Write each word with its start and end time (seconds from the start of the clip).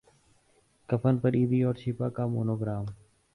کفن 0.89 1.17
پر 1.17 1.31
ایدھی 1.33 1.61
اور 1.63 1.75
چھیپا 1.81 2.09
کا 2.15 2.25
مونو 2.27 2.55
گرام 2.55 2.85